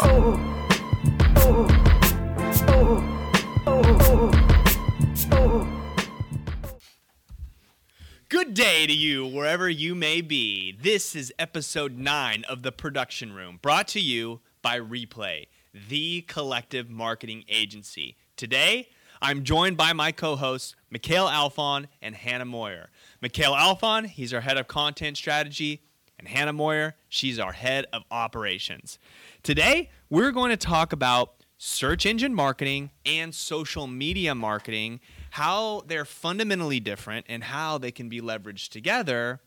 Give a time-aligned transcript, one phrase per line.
[0.00, 0.08] Good
[8.54, 10.72] day to you, wherever you may be.
[10.72, 16.88] This is episode 9 of The Production Room, brought to you by Replay, the collective
[16.88, 18.16] marketing agency.
[18.36, 18.88] Today,
[19.20, 22.88] I'm joined by my co hosts, Mikhail Alfon and Hannah Moyer.
[23.20, 25.82] Mikhail Alfon, he's our head of content strategy,
[26.20, 28.98] and Hannah Moyer, she's our head of operations.
[29.42, 36.04] Today, we're going to talk about search engine marketing and social media marketing, how they're
[36.04, 39.40] fundamentally different, and how they can be leveraged together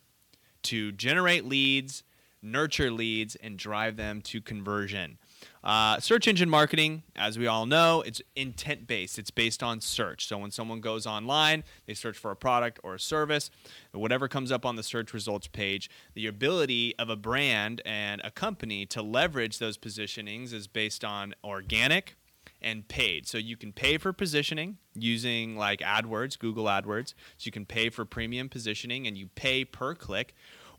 [0.63, 2.03] to generate leads,
[2.41, 5.19] nurture leads, and drive them to conversion.
[5.63, 9.17] Uh, search engine marketing, as we all know, it's intent based.
[9.17, 10.27] It's based on search.
[10.27, 13.49] So when someone goes online, they search for a product or a service,
[13.91, 18.31] whatever comes up on the search results page, the ability of a brand and a
[18.31, 22.15] company to leverage those positionings is based on organic
[22.63, 23.27] and paid.
[23.27, 27.13] So you can pay for positioning using like AdWords, Google AdWords.
[27.37, 30.33] So you can pay for premium positioning and you pay per click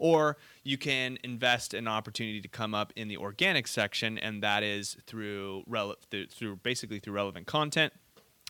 [0.05, 4.62] or you can invest an opportunity to come up in the organic section, and that
[4.62, 7.91] is through, rele- through, through basically through relevant content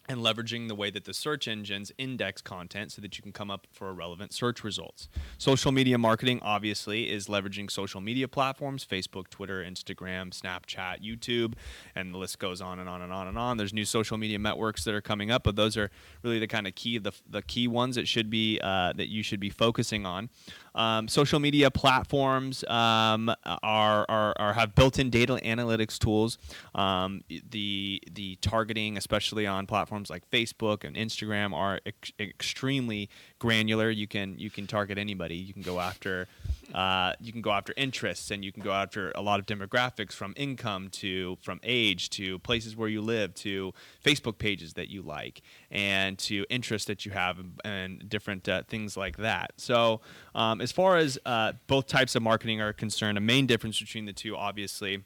[0.09, 3.51] and leveraging the way that the search engines index content so that you can come
[3.51, 5.09] up for relevant search results.
[5.39, 11.55] Social media marketing obviously is leveraging social media platforms, Facebook, Twitter, Instagram, Snapchat, YouTube,
[11.95, 13.57] and the list goes on and on and on and on.
[13.57, 15.91] There's new social media networks that are coming up, but those are
[16.23, 19.23] really the kind of key the, the key ones that should be uh, that you
[19.23, 20.29] should be focusing on.
[20.75, 26.39] Um, social media platforms um, are, are, are, have built-in data analytics tools.
[26.75, 33.09] Um, the the targeting, especially on platforms like Facebook and Instagram, are ex- extremely
[33.39, 33.91] granular.
[33.91, 35.37] You can you can target anybody.
[35.37, 36.27] You can go after
[36.73, 40.13] uh, you can go after interests, and you can go after a lot of demographics
[40.13, 43.73] from income to from age to places where you live to
[44.05, 48.97] Facebook pages that you like and to interests that you have and different uh, things
[48.97, 49.53] like that.
[49.57, 50.01] So
[50.35, 54.07] um, as far as uh, both types of marketing are concerned, a main difference between
[54.07, 55.05] the two, obviously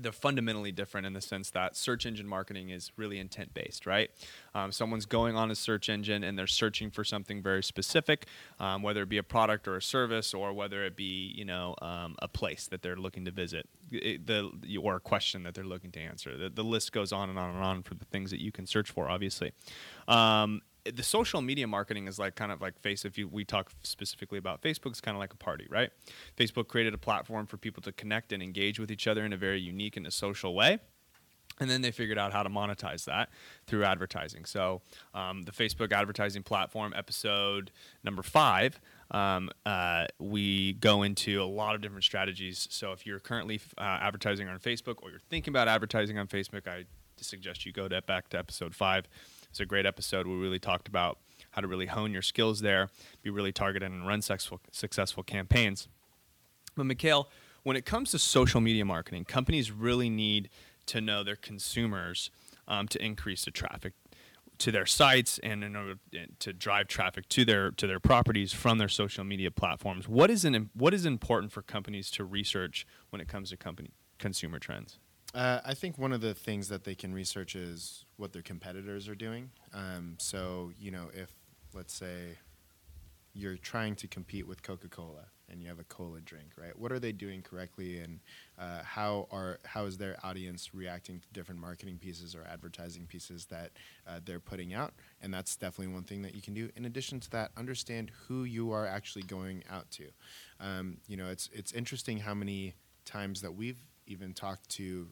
[0.00, 4.10] they're fundamentally different in the sense that search engine marketing is really intent based, right?
[4.54, 8.26] Um, someone's going on a search engine and they're searching for something very specific,
[8.60, 11.74] um, whether it be a product or a service, or whether it be you know
[11.82, 15.64] um, a place that they're looking to visit, it, the or a question that they're
[15.64, 16.36] looking to answer.
[16.36, 18.66] The, the, list goes on and on and on for the things that you can
[18.66, 19.52] search for, obviously.
[20.94, 24.38] The social media marketing is like kind of like face if you we talk specifically
[24.38, 25.90] about facebook it's kind of like a party right?
[26.36, 29.36] Facebook created a platform for people to connect and engage with each other in a
[29.36, 30.78] very unique and a social way
[31.58, 33.30] and then they figured out how to monetize that
[33.66, 34.44] through advertising.
[34.44, 34.82] So
[35.14, 37.70] um, the facebook advertising platform episode
[38.04, 38.80] number five
[39.10, 42.66] um, uh, we go into a lot of different strategies.
[42.70, 46.66] So if you're currently uh, advertising on facebook or you're thinking about advertising on facebook
[46.68, 46.84] i
[47.18, 49.08] suggest you go to, back to episode five
[49.56, 50.26] it's a great episode.
[50.26, 51.18] We really talked about
[51.52, 52.90] how to really hone your skills there,
[53.22, 55.88] be really targeted, and run successful, successful campaigns.
[56.76, 57.30] But, Mikhail,
[57.62, 60.50] when it comes to social media marketing, companies really need
[60.86, 62.30] to know their consumers
[62.68, 63.94] um, to increase the traffic
[64.58, 65.94] to their sites and in order
[66.38, 70.06] to drive traffic to their to their properties from their social media platforms.
[70.06, 73.92] What is an, what is important for companies to research when it comes to company
[74.18, 74.98] consumer trends?
[75.36, 79.06] Uh, I think one of the things that they can research is what their competitors
[79.06, 79.50] are doing.
[79.74, 81.30] Um, so, you know, if,
[81.74, 82.38] let's say,
[83.34, 86.76] you're trying to compete with Coca Cola and you have a cola drink, right?
[86.76, 88.18] What are they doing correctly, and
[88.58, 93.44] uh, how are how is their audience reacting to different marketing pieces or advertising pieces
[93.46, 93.72] that
[94.08, 94.94] uh, they're putting out?
[95.20, 96.70] And that's definitely one thing that you can do.
[96.76, 100.06] In addition to that, understand who you are actually going out to.
[100.60, 102.74] Um, you know, it's it's interesting how many
[103.04, 105.08] times that we've even talked to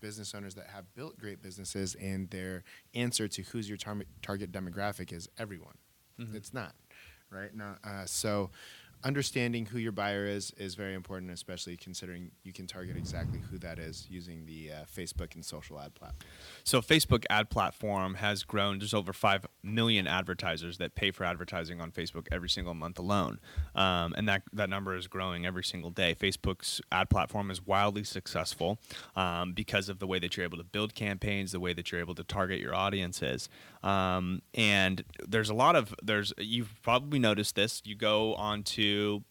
[0.00, 2.64] business owners that have built great businesses, and their
[2.94, 5.76] answer to who's your tar- target demographic is everyone.
[6.20, 6.36] Mm-hmm.
[6.36, 6.74] It's not,
[7.30, 7.54] right?
[7.54, 8.50] Now, uh, so
[9.04, 13.58] understanding who your buyer is is very important, especially considering you can target exactly who
[13.58, 16.30] that is using the uh, Facebook and social ad platform.
[16.64, 18.78] So, Facebook ad platform has grown.
[18.78, 23.38] There's over five million advertisers that pay for advertising on Facebook every single month alone,
[23.74, 26.14] um, and that that number is growing every single day.
[26.14, 28.78] Facebook's ad platform is wildly successful
[29.14, 32.00] um, because of the way that you're able to build campaigns, the way that you're
[32.00, 33.48] able to target your audiences,
[33.82, 37.82] um, and there's a lot of there's you've probably noticed this.
[37.84, 38.85] You go onto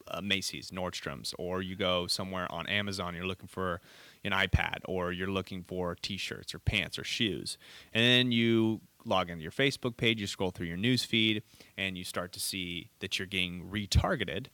[0.07, 3.81] uh, Macy's, Nordstrom's, or you go somewhere on Amazon, you're looking for
[4.23, 7.57] an iPad, or you're looking for T-shirts or pants or shoes,
[7.93, 11.43] and then you log into your Facebook page, you scroll through your news feed,
[11.77, 14.47] and you start to see that you're getting retargeted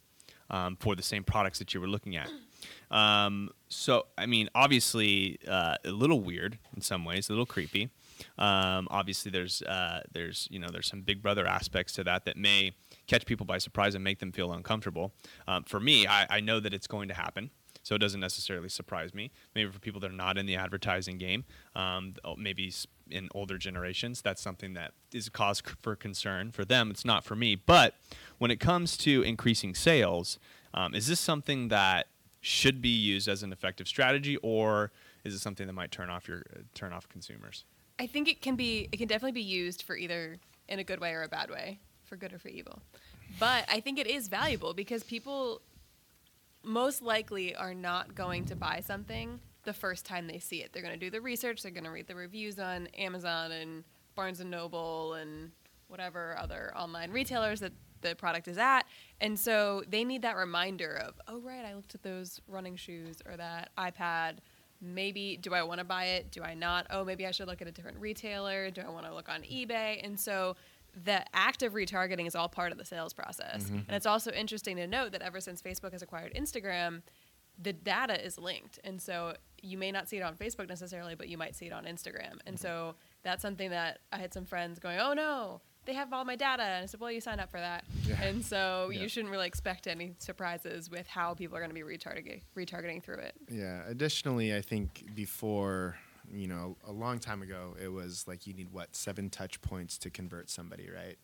[0.49, 2.29] um, for the same products that you were looking at.
[2.91, 7.89] Um, so, I mean, obviously, uh, a little weird in some ways, a little creepy.
[8.37, 12.37] Um, obviously, there's uh, there's you know there's some Big Brother aspects to that that
[12.37, 12.73] may
[13.07, 15.13] catch people by surprise and make them feel uncomfortable.
[15.47, 17.51] Um, for me, I, I know that it's going to happen
[17.83, 19.31] so it doesn't necessarily surprise me.
[19.55, 21.45] Maybe for people that are not in the advertising game,
[21.75, 22.73] um, maybe
[23.09, 26.91] in older generations, that's something that is a cause for concern for them.
[26.91, 27.55] It's not for me.
[27.55, 27.95] But
[28.37, 30.37] when it comes to increasing sales,
[30.73, 32.07] um, is this something that
[32.39, 34.91] should be used as an effective strategy, or
[35.23, 37.65] is it something that might turn off your uh, turn off consumers?
[37.99, 38.89] I think it can be.
[38.91, 41.79] It can definitely be used for either in a good way or a bad way,
[42.11, 42.81] for good or for evil.
[43.39, 45.61] But I think it is valuable because people
[46.61, 50.73] most likely are not going to buy something the first time they see it.
[50.73, 53.85] They're going to do the research, they're going to read the reviews on Amazon and
[54.13, 55.51] Barnes and Noble and
[55.87, 57.71] whatever other online retailers that
[58.01, 58.81] the product is at.
[59.21, 63.21] And so they need that reminder of, oh, right, I looked at those running shoes
[63.25, 64.39] or that iPad.
[64.81, 66.29] Maybe, do I want to buy it?
[66.29, 66.87] Do I not?
[66.89, 68.69] Oh, maybe I should look at a different retailer.
[68.69, 70.03] Do I want to look on eBay?
[70.03, 70.57] And so
[71.03, 73.63] the act of retargeting is all part of the sales process.
[73.63, 73.75] Mm-hmm.
[73.87, 77.01] And it's also interesting to note that ever since Facebook has acquired Instagram,
[77.61, 78.79] the data is linked.
[78.83, 81.73] And so you may not see it on Facebook necessarily, but you might see it
[81.73, 82.39] on Instagram.
[82.45, 82.57] And mm-hmm.
[82.57, 86.35] so that's something that I had some friends going, oh no, they have all my
[86.35, 86.63] data.
[86.63, 87.83] And I said, well, you signed up for that.
[88.05, 88.21] Yeah.
[88.21, 89.01] And so yeah.
[89.01, 93.03] you shouldn't really expect any surprises with how people are going to be retargeting, retargeting
[93.03, 93.33] through it.
[93.49, 93.81] Yeah.
[93.87, 95.97] Additionally, I think before
[96.29, 99.97] you know, a long time ago, it was like you need what seven touch points
[99.99, 101.17] to convert somebody, right?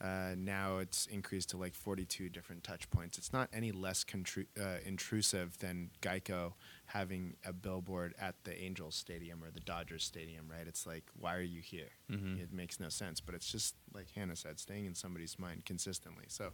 [0.00, 3.16] Uh, now it's increased to like 42 different touch points.
[3.16, 6.54] It's not any less contru- uh, intrusive than Geico
[6.86, 10.66] having a billboard at the Angels Stadium or the Dodgers Stadium, right?
[10.66, 11.90] It's like, why are you here?
[12.10, 12.40] Mm-hmm.
[12.40, 13.20] It makes no sense.
[13.20, 16.24] But it's just like Hannah said, staying in somebody's mind consistently.
[16.28, 16.50] So,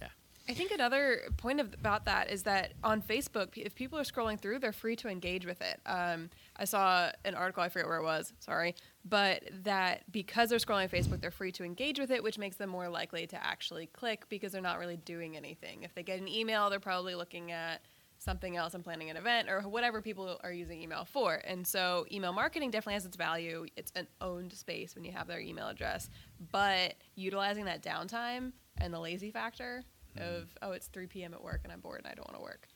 [0.00, 0.08] yeah.
[0.50, 4.36] I think another point of, about that is that on Facebook, if people are scrolling
[4.36, 5.78] through, they're free to engage with it.
[5.86, 8.74] Um, I saw an article, I forget where it was, sorry,
[9.04, 12.68] but that because they're scrolling Facebook, they're free to engage with it, which makes them
[12.68, 15.84] more likely to actually click because they're not really doing anything.
[15.84, 17.82] If they get an email, they're probably looking at
[18.18, 21.40] something else and planning an event or whatever people are using email for.
[21.44, 23.66] And so email marketing definitely has its value.
[23.76, 26.10] It's an owned space when you have their email address,
[26.50, 29.84] but utilizing that downtime and the lazy factor
[30.18, 30.34] mm-hmm.
[30.34, 31.34] of oh it's 3 p.m.
[31.34, 32.68] at work and I'm bored and I don't want to work.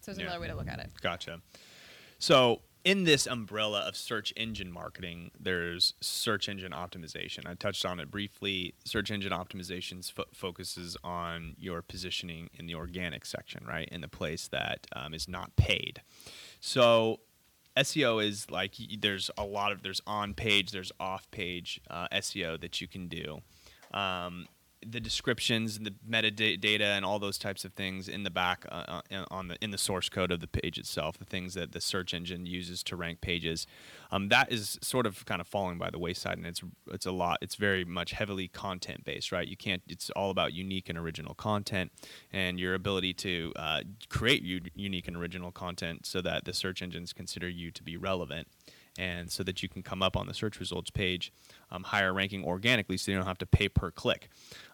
[0.00, 0.26] So it's yeah.
[0.26, 0.90] another way to look at it.
[1.00, 1.40] Gotcha.
[2.18, 7.44] So in this umbrella of search engine marketing, there's search engine optimization.
[7.44, 8.74] I touched on it briefly.
[8.84, 14.08] Search engine optimization fo- focuses on your positioning in the organic section, right, in the
[14.08, 16.00] place that um, is not paid.
[16.60, 17.18] So
[17.76, 22.60] SEO is like there's a lot of there's on page, there's off page uh, SEO
[22.60, 23.40] that you can do.
[23.92, 24.46] Um,
[24.88, 29.00] the descriptions and the metadata and all those types of things in the back uh,
[29.10, 31.80] uh on the in the source code of the page itself, the things that the
[31.80, 33.66] search engine uses to rank pages,
[34.10, 37.12] um, that is sort of kind of falling by the wayside, and it's it's a
[37.12, 37.38] lot.
[37.40, 39.46] It's very much heavily content based, right?
[39.46, 39.82] You can't.
[39.88, 41.92] It's all about unique and original content,
[42.32, 46.82] and your ability to uh, create u- unique and original content so that the search
[46.82, 48.48] engines consider you to be relevant
[48.98, 51.32] and so that you can come up on the search results page
[51.70, 54.28] um, higher ranking organically so you don't have to pay per click.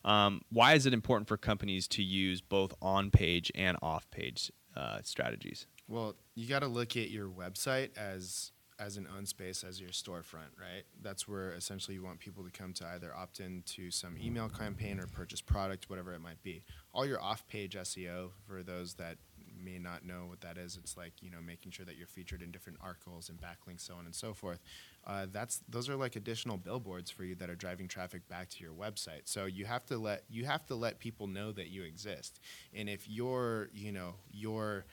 [0.05, 4.53] Um, why is it important for companies to use both on page and off page
[4.77, 5.67] uh, strategies?
[5.89, 9.91] Well, you got to look at your website as as an own space as your
[9.91, 10.85] storefront, right?
[11.03, 14.49] That's where essentially you want people to come to either opt in to some email
[14.49, 16.65] campaign or purchase product, whatever it might be.
[16.93, 19.19] All your off page SEO for those that
[19.63, 22.43] may not know what that is, it's like you know making sure that you're featured
[22.43, 24.61] in different articles and backlinks, so on and so forth.
[25.07, 28.63] Uh, that's those are like additional billboards for you that are driving traffic back to
[28.63, 29.23] your website.
[29.25, 32.41] So you have to let you have to let people know that you exist.
[32.75, 34.85] And if your you know your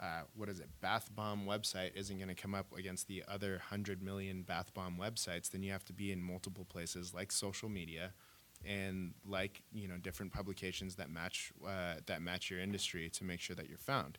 [0.00, 3.52] uh, what is it, bath bomb website isn't going to come up against the other
[3.52, 7.68] 100 million bath bomb websites, then you have to be in multiple places like social
[7.68, 8.12] media,
[8.66, 13.40] and like you know different publications that match uh, that match your industry to make
[13.40, 14.18] sure that you're found.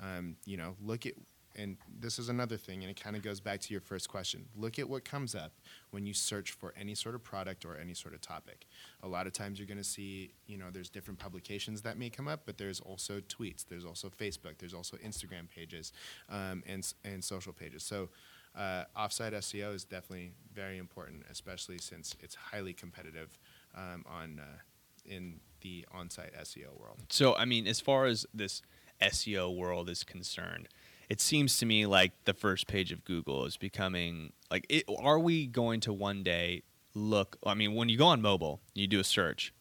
[0.00, 1.14] Um, you know, look at
[1.56, 4.46] and this is another thing, and it kind of goes back to your first question.
[4.56, 5.52] Look at what comes up
[5.90, 8.66] when you search for any sort of product or any sort of topic.
[9.02, 12.10] A lot of times you're going to see, you know, there's different publications that may
[12.10, 15.92] come up, but there's also tweets, there's also Facebook, there's also Instagram pages,
[16.28, 17.82] um, and and social pages.
[17.82, 18.08] So.
[18.56, 23.36] Uh, offsite SEO is definitely very important, especially since it's highly competitive
[23.76, 24.58] um, on uh,
[25.04, 26.98] in the on-site SEO world.
[27.08, 28.60] So, I mean, as far as this
[29.00, 30.68] SEO world is concerned,
[31.08, 34.66] it seems to me like the first page of Google is becoming like.
[34.68, 36.62] It, are we going to one day
[36.94, 37.36] look?
[37.46, 39.52] I mean, when you go on mobile, you do a search,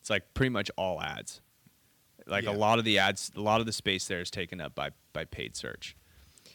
[0.00, 1.40] it's like pretty much all ads.
[2.26, 2.50] Like Yeah.
[2.52, 4.90] a lot of the ads, a lot of the space there is taken up by
[5.12, 5.96] by paid search.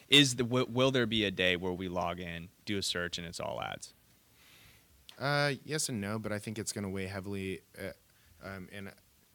[0.08, 3.18] Is the w- will there be a day where we log in, do a search,
[3.18, 3.92] and it's all ads?
[5.18, 8.92] Uh, yes and no, but I think it's going to weigh heavily, uh, um, and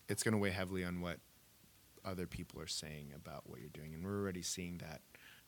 [0.08, 1.18] it's going to weigh heavily on what
[2.06, 5.02] other people are saying about what you're doing, and we're already seeing that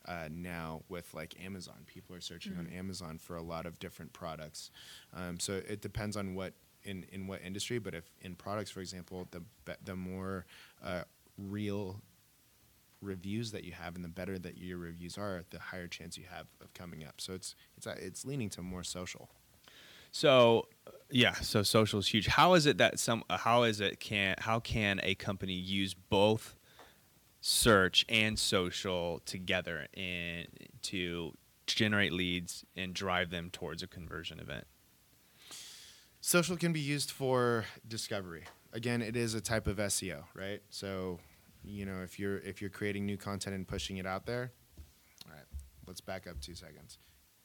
[0.07, 1.83] uh, now with like Amazon.
[1.85, 4.71] People are searching on Amazon for a lot of different products,
[5.15, 7.77] um, so it depends on what in in what industry.
[7.79, 10.45] But if in products, for example, the be- the more
[10.83, 11.03] uh,
[11.37, 12.01] real
[13.01, 16.23] reviews that you have and the better that your reviews are the higher chance you
[16.29, 19.29] have of coming up so it's it's uh, it's leaning to more social
[20.13, 22.27] So, uh, yeah, so social is huge.
[22.27, 23.23] How is it that some?
[23.31, 24.35] uh, How is it can?
[24.37, 26.55] How can a company use both
[27.41, 30.45] search and social together in
[30.83, 31.33] to
[31.65, 34.67] generate leads and drive them towards a conversion event?
[36.21, 38.43] Social can be used for discovery.
[38.71, 40.61] Again, it is a type of SEO, right?
[40.69, 41.19] So,
[41.63, 44.51] you know, if you're if you're creating new content and pushing it out there,
[45.25, 45.45] all right,
[45.87, 46.99] let's back up two seconds.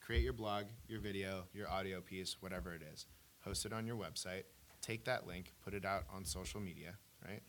[0.09, 3.05] Create your blog, your video, your audio piece, whatever it is.
[3.41, 4.41] Host it on your website.
[4.81, 7.43] Take that link, put it out on social media, right?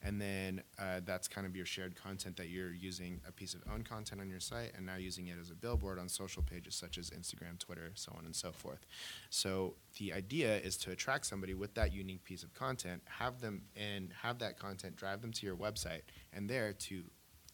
[0.00, 3.62] And then uh, that's kind of your shared content that you're using a piece of
[3.68, 6.76] own content on your site and now using it as a billboard on social pages
[6.76, 8.86] such as Instagram, Twitter, so on and so forth.
[9.30, 13.62] So the idea is to attract somebody with that unique piece of content, have them
[13.74, 16.02] and have that content drive them to your website,
[16.32, 17.02] and there to,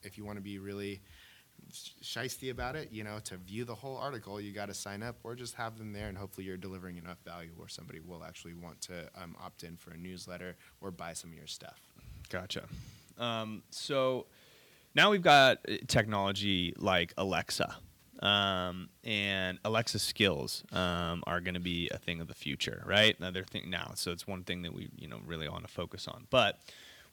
[0.03, 1.01] if you want to be really
[1.71, 5.17] shisty about it, you know, to view the whole article, you got to sign up
[5.25, 8.55] or just have them there, and hopefully you're delivering enough value where somebody will actually
[8.55, 11.81] want to um, opt in for a newsletter or buy some of your stuff.
[12.29, 12.65] Gotcha.
[13.19, 14.27] Um, so
[14.95, 17.77] now we've got uh, technology like Alexa,
[18.21, 23.17] um, and Alexa skills um, are going to be a thing of the future, right?
[23.19, 26.07] Another thing now, so it's one thing that we you know really want to focus
[26.07, 26.61] on, but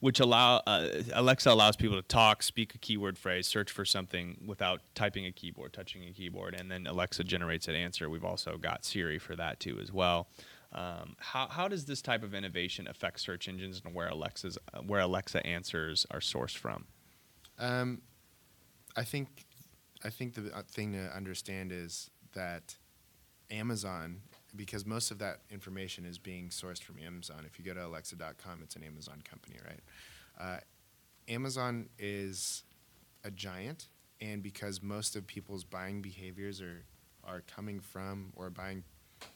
[0.00, 4.38] which allow uh, Alexa allows people to talk, speak a keyword phrase, search for something
[4.46, 8.08] without typing a keyboard, touching a keyboard, and then Alexa generates an answer.
[8.08, 10.28] We've also got Siri for that too as well.
[10.72, 15.00] Um, how, how does this type of innovation affect search engines and where Alexa's where
[15.00, 16.84] Alexa answers are sourced from?
[17.58, 18.02] Um,
[18.96, 19.46] I think,
[20.04, 22.76] I think the uh, thing to understand is that
[23.50, 24.20] Amazon,
[24.56, 27.44] because most of that information is being sourced from Amazon.
[27.46, 29.80] If you go to Alexa.com, it's an Amazon company, right?
[30.40, 30.60] Uh,
[31.28, 32.64] Amazon is
[33.24, 33.88] a giant,
[34.20, 36.84] and because most of people's buying behaviors are
[37.24, 38.82] are coming from or buying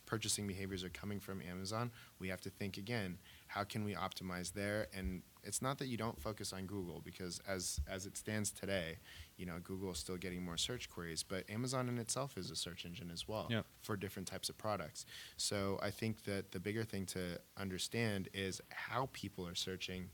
[0.06, 3.18] purchasing behaviors are coming from Amazon, we have to think again,
[3.52, 4.86] how can we optimize there?
[4.96, 8.96] And it's not that you don't focus on Google because as as it stands today,
[9.36, 12.56] you know, Google is still getting more search queries, but Amazon in itself is a
[12.56, 13.62] search engine as well Yeah.
[13.82, 15.04] for different types of products.
[15.36, 20.08] So I think that the bigger thing to understand is how people are searching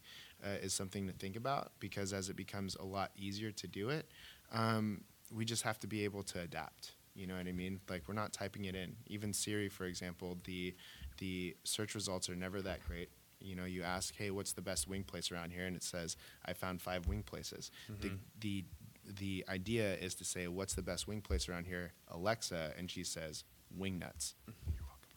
[0.45, 3.91] uh, is something to think about because as it becomes a lot easier to do
[3.91, 4.07] it,
[4.51, 6.93] um, we just have to be able to adapt.
[7.15, 7.81] You know what I mean?
[7.89, 8.97] Like we're not typing it in.
[9.07, 10.75] Even Siri, for example, the
[11.19, 13.11] the search results are never that great.
[13.41, 16.17] You know, you ask, "Hey, what's the best wing place around here?" and it says,
[16.45, 18.65] "I found five wing places." The the
[19.05, 23.05] the idea is to say, "What's the best wing place around here?" Alexa, and she
[23.05, 23.45] says,
[23.77, 24.35] "Wing nuts."
[24.75, 25.11] You're welcome,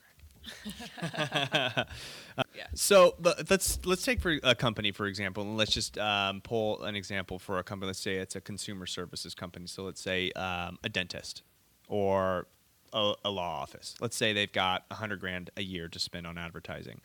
[1.74, 1.88] Greg.
[2.56, 2.68] Yeah.
[2.76, 6.84] So but let's let's take for a company for example, and let's just um, pull
[6.84, 7.88] an example for a company.
[7.88, 9.68] Let's say it's a consumer services company.
[9.68, 11.44] So let's say um, a dentist
[11.88, 12.48] or
[12.94, 13.96] a, a law office.
[14.00, 17.02] Let's say they've got a hundred grand a year to spend on advertising.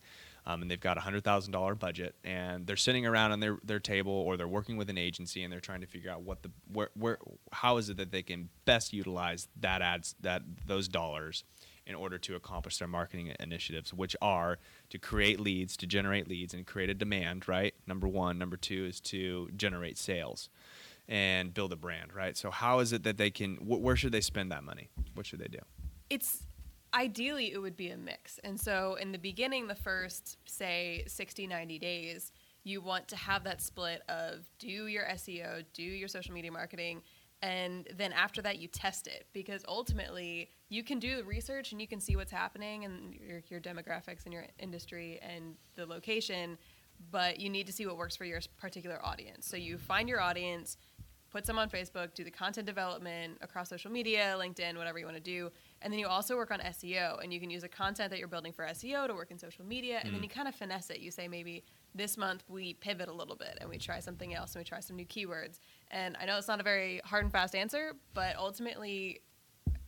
[0.46, 3.58] Um, and they've got a hundred thousand dollar budget, and they're sitting around on their,
[3.64, 6.42] their table, or they're working with an agency, and they're trying to figure out what
[6.42, 7.18] the where, where
[7.52, 11.42] how is it that they can best utilize that ads that those dollars
[11.86, 14.58] in order to accomplish their marketing initiatives, which are
[14.90, 17.48] to create leads, to generate leads, and create a demand.
[17.48, 17.74] Right.
[17.86, 18.38] Number one.
[18.38, 20.48] Number two is to generate sales
[21.08, 22.14] and build a brand.
[22.14, 22.36] Right.
[22.36, 23.56] So how is it that they can?
[23.56, 24.90] Wh- where should they spend that money?
[25.14, 25.58] What should they do?
[26.08, 26.42] it's
[26.96, 28.40] ideally it would be a mix.
[28.42, 32.32] And so in the beginning the first say 60 90 days
[32.64, 37.02] you want to have that split of do your seo do your social media marketing
[37.42, 39.26] and then after that you test it.
[39.34, 43.42] Because ultimately you can do the research and you can see what's happening and your,
[43.48, 46.56] your demographics and your industry and the location
[47.10, 49.46] but you need to see what works for your particular audience.
[49.46, 50.78] So you find your audience
[51.36, 55.18] put some on Facebook, do the content development across social media, LinkedIn, whatever you want
[55.18, 55.50] to do.
[55.82, 58.26] And then you also work on SEO and you can use the content that you're
[58.26, 60.00] building for SEO to work in social media.
[60.02, 60.24] And then mm.
[60.24, 61.00] you kind of finesse it.
[61.00, 61.62] You say maybe
[61.94, 64.80] this month we pivot a little bit and we try something else and we try
[64.80, 65.58] some new keywords.
[65.90, 69.20] And I know it's not a very hard and fast answer, but ultimately,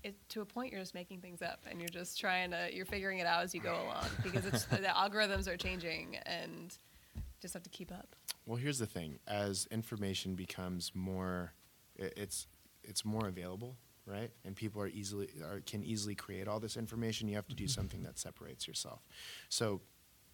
[0.05, 2.85] it, to a point, you're just making things up and you're just trying to, you're
[2.85, 6.77] figuring it out as you go along because it's, the algorithms are changing and
[7.41, 8.15] just have to keep up.
[8.49, 11.53] Well, here's the thing: as information becomes more,
[12.01, 12.47] i- it's
[12.83, 13.77] it's more available,
[14.07, 14.31] right?
[14.43, 17.29] And people are easily are, can easily create all this information.
[17.29, 17.69] You have to do mm-hmm.
[17.69, 19.03] something that separates yourself.
[19.51, 19.83] So,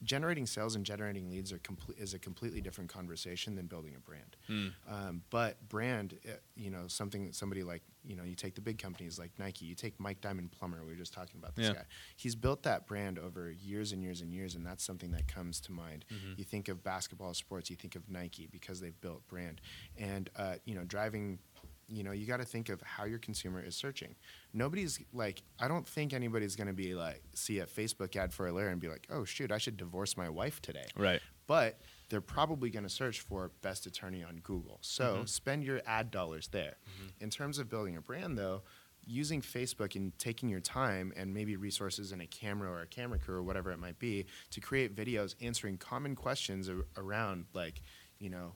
[0.03, 4.01] generating sales and generating leads are complete is a completely different conversation than building a
[4.01, 4.37] brand.
[4.47, 4.69] Hmm.
[4.89, 8.61] Um, but brand, uh, you know, something that somebody like you know, you take the
[8.61, 10.83] big companies like Nike, you take Mike Diamond Plummer.
[10.85, 11.73] We were just talking about this Yeah.
[11.75, 11.85] guy.
[12.17, 15.59] He's built that brand over years and years and years, and that's something that comes
[15.63, 16.05] to mind.
[16.13, 16.37] Mhm.
[16.37, 19.63] You think of basketball sports, you think of Nike because they've built brand,
[19.97, 21.39] and uh, you know, driving.
[21.89, 24.15] You know, you got to think of how your consumer is searching.
[24.53, 28.47] Nobody's like, I don't think anybody's going to be like, see a Facebook ad for
[28.47, 31.21] a lawyer and be like, oh shoot, I should divorce my wife today Right.
[31.47, 34.79] but they're probably going to search for best attorney on Google.
[34.83, 35.29] So Mhm.
[35.29, 36.77] spend your ad dollars there.
[36.89, 37.09] Mm-hmm.
[37.25, 38.63] In terms of building a brand, though,
[39.07, 43.19] using Facebook and taking your time and maybe resources and a camera or a camera
[43.19, 47.83] crew or whatever it might be to create videos answering common questions ar- around, like,
[48.19, 48.55] you know,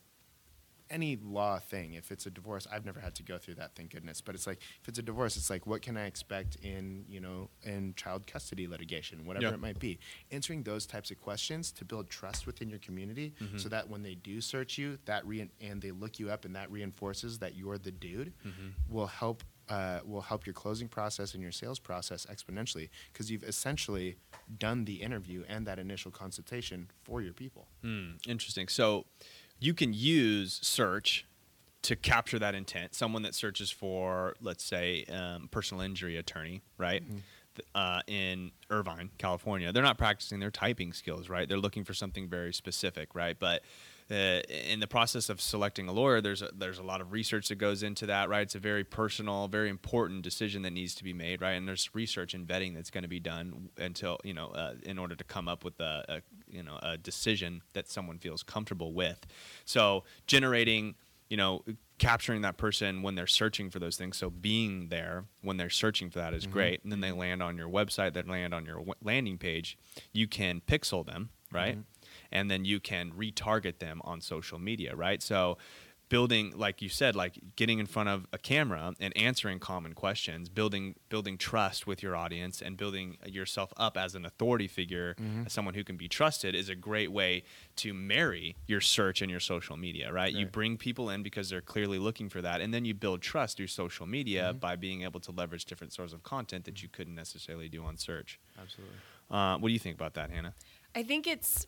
[0.90, 1.95] any law thing.
[1.95, 4.21] If it's a divorce, I've never had to go through that, thank goodness.
[4.21, 7.21] But it's like if it's a divorce, it's like what can I expect in you
[7.21, 9.54] know in child custody litigation, whatever Yeah.
[9.54, 9.99] it might be.
[10.30, 13.61] Answering those types of questions to build trust within your community, Mhm.
[13.61, 16.54] so that when they do search you, that re- and they look you up, and
[16.57, 18.73] that reinforces that you're the dude, Mhm.
[18.88, 19.42] will help.
[19.71, 24.16] Uh, will help your closing process and your sales process exponentially because you've essentially
[24.57, 27.68] done the interview and that initial consultation for your people.
[27.83, 28.66] Hmm, interesting.
[28.68, 29.04] So
[29.58, 31.26] you can use search
[31.82, 32.94] to capture that intent.
[32.94, 37.02] Someone that searches for, let's say, um, personal injury attorney, right?
[37.08, 37.22] Mhm.
[37.74, 41.48] Uh, in Irvine, California, they're not practicing their typing skills, right?
[41.48, 43.36] They're looking for something very specific, right?
[43.38, 43.64] But
[44.10, 47.48] uh, in the process of selecting a lawyer, there's a, there's a lot of research
[47.48, 48.42] that goes into that, right?
[48.42, 51.52] It's a very personal, very important decision that needs to be made, right?
[51.52, 54.98] And there's research and vetting that's going to be done until you know, uh, in
[54.98, 58.92] order to come up with a, a you know a decision that someone feels comfortable
[58.94, 59.26] with.
[59.64, 60.94] So generating,
[61.28, 61.62] you know,
[61.98, 64.16] capturing that person when they're searching for those things.
[64.16, 66.50] So being there when they're searching for that is Mhm.
[66.52, 66.82] great.
[66.84, 69.76] And then they land on your website, they land on your w- landing page.
[70.12, 71.76] You can pixel them, right?
[71.76, 71.84] Mhm.
[72.32, 75.23] And then you can retarget them on social media, right?
[75.23, 75.58] So
[76.10, 80.49] building like you said like getting in front of a camera and answering common questions
[80.49, 85.45] building building trust with your audience and building yourself up as an authority figure Mhm.
[85.45, 87.43] as someone who can be trusted is a great way
[87.76, 91.60] to marry your search and your social media right, you bring people in because they're
[91.60, 94.60] clearly looking for that and then you build trust through social media Mhm.
[94.60, 97.99] by being able to leverage different sources of content that you couldn't necessarily do on
[97.99, 98.97] search Absolutely.
[99.30, 100.54] uh, what do you think about that hannah
[100.95, 101.67] I think it's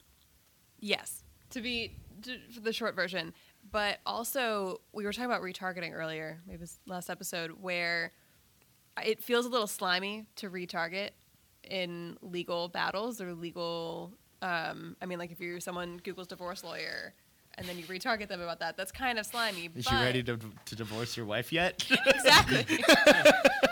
[0.80, 3.32] yes to be to, for the short version,
[3.70, 8.12] but also we were talking about retargeting earlier, maybe last episode, where
[9.04, 11.10] it feels a little slimy to retarget
[11.64, 14.12] in legal battles or legal.
[14.42, 17.14] Um, I mean, like if you're someone Google's divorce lawyer.
[17.58, 18.76] And then you retarget them about that.
[18.76, 19.68] That's kind of slimy.
[19.74, 21.84] Is she ready to, to divorce your wife yet?
[22.06, 22.64] exactly.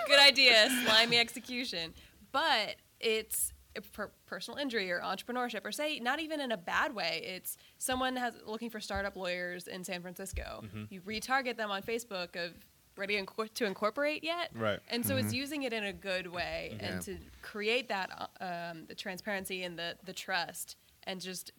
[0.09, 1.95] Good idea, slimy execution.
[2.33, 3.55] But it's
[3.87, 7.23] for personal injury or entrepreneurship, or say not even in a bad way.
[7.25, 10.65] It's someone has looking for startup lawyers in San Francisco.
[10.67, 10.91] Mhm.
[10.91, 12.53] You retarget them on Facebook of
[12.97, 15.37] ready inco- to incorporate yet, right and so it's Mhm.
[15.37, 16.87] using it in a good way Yeah.
[16.89, 21.53] and to create that um, the transparency and the the trust and just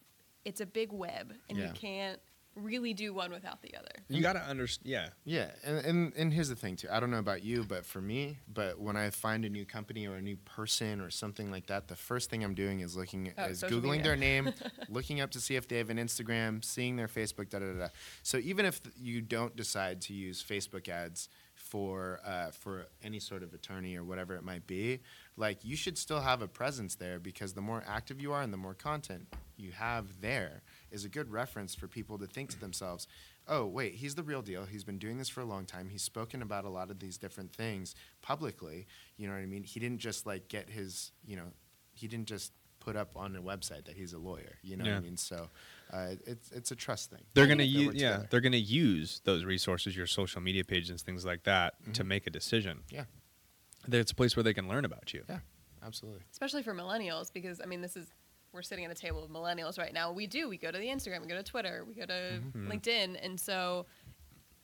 [0.46, 1.68] it's a big web and Yeah.
[1.68, 2.20] you can't
[2.56, 3.92] really do one without the other.
[4.10, 6.88] you gotta understand yeah Yeah, and, and and here's the thing too.
[6.92, 10.08] I don't know about you, but for me, but when I find a new company
[10.08, 13.34] or a new person or something like that, the first thing I'm doing is looking
[13.38, 14.04] Oh, is googling media.
[14.04, 14.54] their name,
[14.90, 17.80] looking up to see if they have an Instagram, seeing their Facebook, da da da.
[17.80, 17.88] da.
[18.24, 21.30] So even if you don't decide to use Facebook ads
[21.70, 25.00] for uh, for any sort of attorney or whatever it might be,
[25.38, 28.52] like you should still have a presence there because the more active you are and
[28.52, 32.60] the more content you have there is a good reference for people to think to
[32.60, 33.08] themselves,
[33.48, 34.66] oh, wait, he's the real deal.
[34.66, 35.90] He's been doing this for a long time.
[35.90, 38.88] He's spoken about a lot of these different things publicly.
[39.18, 39.64] You know what I mean?
[39.64, 41.52] He didn't just like get his, you know,
[41.94, 44.58] he didn't just put up on a website that he's a lawyer.
[44.64, 45.18] You know what I mean?
[45.18, 45.50] So
[45.92, 47.22] uh, it's it's a trust thing.
[47.34, 48.28] they're gonna think they use yeah together.
[48.32, 52.08] they're gonna use those resources your social media pages things like that to Mhm.
[52.08, 53.06] make a decision Yeah.
[53.92, 55.40] It's a place where they can learn about you Yeah.
[55.82, 56.22] Absolutely.
[56.32, 58.08] especially for millennials because i mean this is
[58.52, 60.86] we're sitting at a table of millennials right now we do we go to the
[60.88, 62.68] instagram we go to twitter we go to Mhm.
[62.68, 63.86] linkedin and so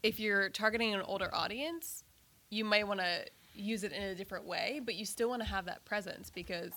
[0.04, 2.04] if you're targeting an older audience
[2.51, 5.47] you might want to use it in a different way but you still want to
[5.47, 6.73] have that presence because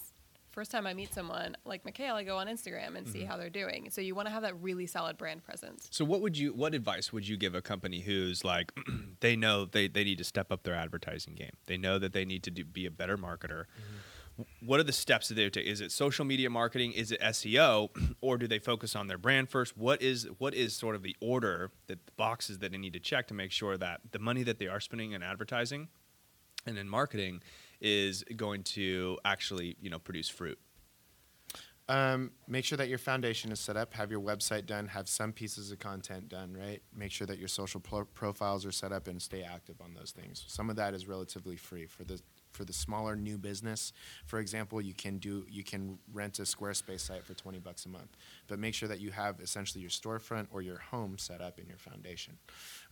[0.59, 3.29] first time i meet someone like mikhail i go on instagram and see Mhm.
[3.29, 6.21] how they're doing so you want to have that really solid brand presence so what
[6.21, 8.73] would you what advice would you give a company who's like
[9.21, 12.25] they know they, they need to step up their advertising game they know that they
[12.25, 13.66] need to do, be a better marketer
[14.64, 15.66] what are the steps that they take?
[15.66, 16.92] Is it social media marketing?
[16.92, 17.88] Is it SEO,
[18.21, 19.77] or do they focus on their brand first?
[19.77, 23.01] What is what is sort of the order that the boxes that they need to
[23.01, 25.88] check to make sure that the money that they are spending in advertising
[26.66, 27.42] and in marketing
[27.81, 30.59] is going to actually you know produce fruit?
[31.91, 33.95] Um, make sure that your foundation is set up.
[33.95, 34.88] Have your website done.
[34.88, 36.55] Have some pieces of content done.
[36.55, 36.83] Right.
[36.95, 40.11] Make sure that your social pro- profiles are set up and stay active on those
[40.11, 40.45] things.
[40.49, 42.21] Some of that is relatively free for the
[42.53, 43.93] for the smaller new business.
[44.27, 47.88] For example, you can do you can rent a Squarespace site for twenty bucks a
[47.88, 48.17] month,
[48.49, 51.67] but make sure that you have essentially your storefront or your home set up in
[51.67, 52.37] your foundation.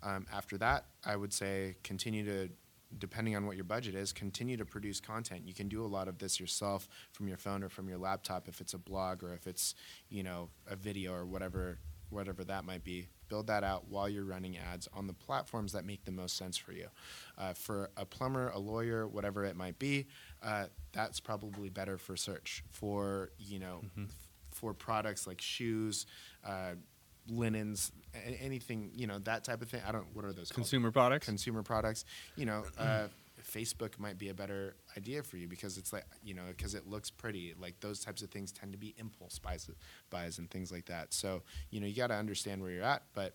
[0.03, 2.49] Um, after that, I would say continue to
[2.99, 5.43] depending on what your budget is, continue to produce content.
[5.47, 8.49] You can do a lot of this yourself from your phone or from your laptop
[8.49, 9.75] if it's a blog or if it's,
[10.09, 11.79] you know, a video or whatever
[12.09, 13.09] whatever that might be.
[13.29, 16.57] Build that out while you're running ads on the platforms that make the most sense
[16.57, 16.87] for you.
[17.37, 20.07] Uh, for a plumber, a lawyer, whatever it might be,
[20.41, 22.63] uh, that's probably better for search.
[22.71, 24.05] For you know, Mm-hmm.
[24.05, 26.07] f- for products like shoes,
[26.47, 26.75] uh,
[27.29, 29.83] linens, a- anything you know that type of thing.
[29.87, 30.07] I don't.
[30.15, 30.51] What are those?
[30.51, 30.57] called?
[30.65, 31.27] Consumer products.
[31.27, 32.05] consumer products,
[32.37, 33.09] you know, uh,
[33.43, 36.87] Facebook might be a better idea for you because it's like, you know, because it
[36.89, 37.55] looks pretty.
[37.59, 39.69] Like those types of things tend to be impulse buys,
[40.11, 41.13] buys and things like that.
[41.13, 43.35] So, you know, you got to understand where you're at, but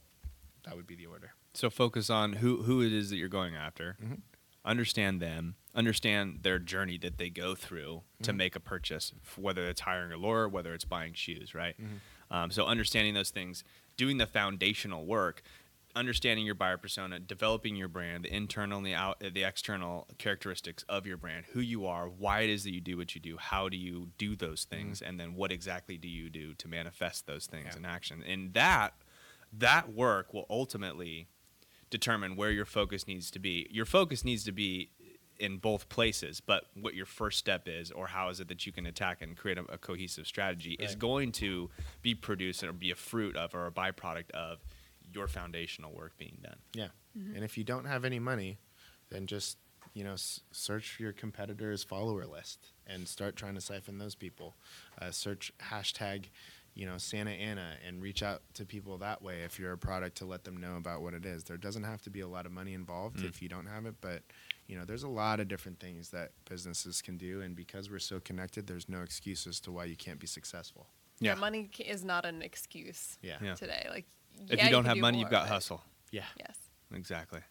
[0.63, 1.31] that would be the order.
[1.53, 3.97] So focus on who who it is that you're going after.
[4.03, 4.21] Mhm.
[4.63, 5.55] Understand them.
[5.73, 8.35] Understand their journey that they go through to Mhm.
[8.37, 11.75] make a purchase, whether it's hiring a lawyer, whether it's buying shoes, right?
[11.81, 11.99] Mhm.
[12.31, 13.63] Um, so understanding those things,
[13.97, 15.43] doing the foundational work,
[15.93, 20.83] understanding your buyer persona, developing your brand, the internal and the out, the external characteristics
[20.87, 23.35] of your brand, who you are, why it is that you do what you do,
[23.37, 27.27] how do you do those things, and then what exactly do you do to manifest
[27.27, 27.77] those things Yeah.
[27.79, 28.23] in action.
[28.25, 28.93] And that
[29.53, 31.27] that work will ultimately
[31.89, 33.67] determine where your focus needs to be.
[33.69, 34.91] Your focus needs to be
[35.41, 38.71] in both places, but what your first step is, or how is it that you
[38.71, 41.69] can attack and create a, a cohesive strategy, is going to
[42.01, 44.59] be produced or be a fruit of or a byproduct of
[45.13, 46.57] your foundational work being done.
[46.73, 46.87] Yeah.
[47.35, 48.59] And if you don't have any money,
[49.09, 49.57] then just,
[49.93, 54.55] you know, s- search your competitor's follower list and start trying to siphon those people.
[55.01, 56.25] Uh, search hashtag,
[56.73, 60.17] you know, Santa Ana and reach out to people that way if you're a product
[60.17, 61.43] to let them know about what it is.
[61.43, 63.27] There doesn't have to be a lot of money involved Mm.
[63.29, 64.23] if you don't have it, but,
[64.67, 67.41] you know, there's a lot of different things that businesses can do.
[67.41, 70.87] And because we're so connected, there's no excuse as to why you can't be successful.
[71.19, 73.37] Yeah, money is not an excuse Yeah.
[73.41, 73.55] Yeah.
[73.55, 73.85] today.
[73.89, 74.05] Like,
[74.49, 75.83] If yeah, you don't can have do money, more, you've got hustle.
[76.11, 76.25] Yeah.
[76.39, 76.57] Yes.
[76.93, 77.41] Exactly.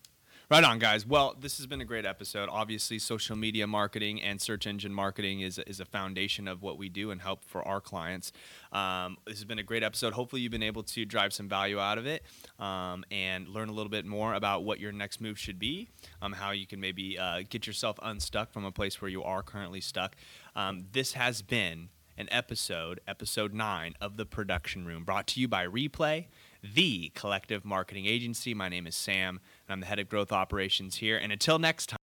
[0.50, 1.06] Right on, guys.
[1.06, 2.48] Well, this has been a great episode.
[2.50, 6.88] Obviously, social media marketing and search engine marketing is, is a foundation of what we
[6.88, 8.32] do and help for our clients.
[8.72, 10.12] Um, this has been a great episode.
[10.12, 12.24] Hopefully, you've been able to drive some value out of it
[12.58, 15.88] um, and learn a little bit more about what your next move should be,
[16.20, 19.44] um, how you can maybe uh, get yourself unstuck from a place where you are
[19.44, 20.16] currently stuck.
[20.56, 25.48] Um, this has been an episode, episode nine of The Production Room, brought to you
[25.48, 26.26] by Replay,
[26.62, 28.52] the collective marketing agency.
[28.52, 29.40] My name is Sam,
[29.72, 31.16] I'm the head of growth operations here.
[31.16, 31.99] And until next time,